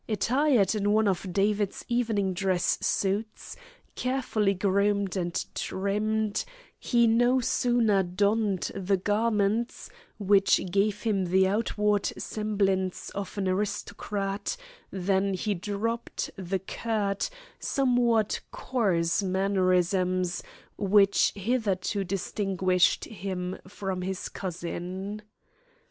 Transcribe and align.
Attired 0.09 0.73
in 0.73 0.93
one 0.93 1.07
of 1.07 1.31
David's 1.31 1.85
evening 1.87 2.33
dress 2.33 2.79
suits, 2.83 3.55
carefully 3.93 4.55
groomed 4.55 5.15
and 5.15 5.45
trimmed, 5.53 6.43
he 6.79 7.05
no 7.05 7.39
sooner 7.39 8.01
donned 8.01 8.71
the 8.73 8.97
garments 8.97 9.91
which 10.17 10.59
gave 10.71 11.03
him 11.03 11.25
the 11.25 11.47
outward 11.47 12.07
semblance 12.17 13.11
of 13.11 13.37
an 13.37 13.47
aristocrat 13.47 14.57
than 14.89 15.35
he 15.35 15.53
dropped 15.53 16.31
the 16.35 16.57
curt, 16.57 17.29
somewhat 17.59 18.39
coarse, 18.49 19.21
mannerisms 19.21 20.41
which 20.79 21.31
hitherto 21.35 22.03
distinguished 22.03 23.05
him 23.05 23.55
from 23.67 24.01
his 24.01 24.29
cousin. 24.29 25.21